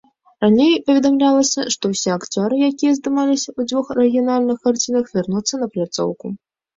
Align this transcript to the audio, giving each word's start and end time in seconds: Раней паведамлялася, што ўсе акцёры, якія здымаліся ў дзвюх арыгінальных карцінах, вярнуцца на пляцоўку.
Раней 0.43 0.71
паведамлялася, 0.85 1.65
што 1.75 1.83
ўсе 1.91 2.09
акцёры, 2.17 2.53
якія 2.69 2.93
здымаліся 2.99 3.47
ў 3.57 3.61
дзвюх 3.73 3.91
арыгінальных 3.97 4.57
карцінах, 4.65 5.05
вярнуцца 5.19 5.61
на 5.61 5.67
пляцоўку. 5.77 6.25